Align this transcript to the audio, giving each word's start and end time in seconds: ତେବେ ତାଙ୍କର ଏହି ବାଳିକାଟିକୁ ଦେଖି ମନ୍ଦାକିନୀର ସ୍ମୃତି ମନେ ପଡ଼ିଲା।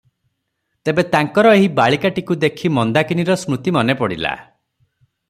ତେବେ 0.87 1.03
ତାଙ୍କର 1.15 1.51
ଏହି 1.57 1.69
ବାଳିକାଟିକୁ 1.79 2.37
ଦେଖି 2.45 2.73
ମନ୍ଦାକିନୀର 2.79 3.37
ସ୍ମୃତି 3.43 3.75
ମନେ 3.79 3.97
ପଡ଼ିଲା। 4.01 4.33